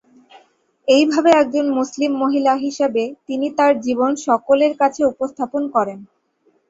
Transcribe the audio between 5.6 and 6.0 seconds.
করেন।